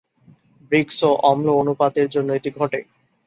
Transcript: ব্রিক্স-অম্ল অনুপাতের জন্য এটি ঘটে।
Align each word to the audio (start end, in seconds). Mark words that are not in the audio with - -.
ব্রিক্স-অম্ল 0.71 1.47
অনুপাতের 1.61 2.07
জন্য 2.09 2.29
এটি 2.33 2.49
ঘটে। 2.59 2.79